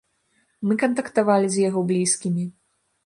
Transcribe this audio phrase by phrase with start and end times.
[0.69, 2.49] Мы кантактавалі з яго блізкімі.